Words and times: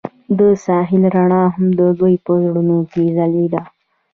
د 0.37 0.39
ساحل 0.65 1.03
رڼا 1.15 1.43
هم 1.55 1.67
د 1.79 1.81
دوی 1.99 2.15
په 2.25 2.31
زړونو 2.43 2.77
کې 2.91 3.03
ځلېده. 3.17 3.61